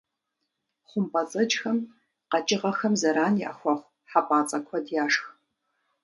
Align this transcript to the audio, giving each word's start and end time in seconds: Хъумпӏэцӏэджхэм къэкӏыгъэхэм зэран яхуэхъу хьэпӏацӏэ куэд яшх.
Хъумпӏэцӏэджхэм 0.89 1.77
къэкӏыгъэхэм 2.29 2.93
зэран 3.01 3.35
яхуэхъу 3.49 3.89
хьэпӏацӏэ 4.09 4.59
куэд 4.67 4.85
яшх. 5.03 5.25